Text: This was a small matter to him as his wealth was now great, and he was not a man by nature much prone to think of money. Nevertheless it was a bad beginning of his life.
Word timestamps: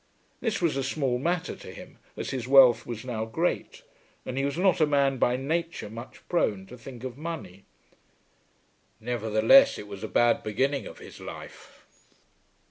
This 0.39 0.63
was 0.63 0.77
a 0.77 0.83
small 0.83 1.19
matter 1.19 1.55
to 1.55 1.71
him 1.71 1.99
as 2.17 2.31
his 2.31 2.47
wealth 2.47 2.87
was 2.87 3.05
now 3.05 3.23
great, 3.23 3.83
and 4.25 4.35
he 4.35 4.43
was 4.43 4.57
not 4.57 4.81
a 4.81 4.87
man 4.87 5.19
by 5.19 5.35
nature 5.37 5.91
much 5.91 6.27
prone 6.27 6.65
to 6.65 6.75
think 6.79 7.03
of 7.03 7.19
money. 7.19 7.65
Nevertheless 8.99 9.77
it 9.77 9.85
was 9.87 10.03
a 10.03 10.07
bad 10.07 10.41
beginning 10.41 10.87
of 10.87 10.97
his 10.97 11.19
life. 11.19 11.85